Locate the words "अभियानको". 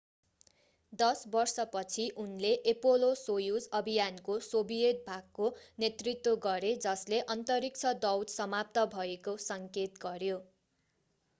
3.79-4.37